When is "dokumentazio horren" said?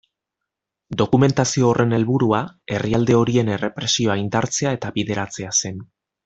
1.01-1.93